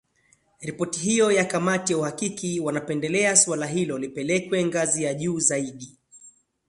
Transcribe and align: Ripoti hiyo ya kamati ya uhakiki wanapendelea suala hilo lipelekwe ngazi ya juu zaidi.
Ripoti 0.59 0.99
hiyo 0.99 1.31
ya 1.31 1.45
kamati 1.45 1.93
ya 1.93 1.97
uhakiki 1.99 2.59
wanapendelea 2.59 3.35
suala 3.35 3.67
hilo 3.67 3.97
lipelekwe 3.97 4.65
ngazi 4.65 5.03
ya 5.03 5.13
juu 5.13 5.39
zaidi. 5.39 5.97